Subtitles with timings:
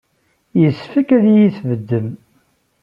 [0.61, 2.07] Yessefk ad iyi-tbeddem.